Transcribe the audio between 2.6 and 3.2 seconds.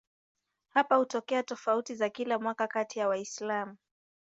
kati ya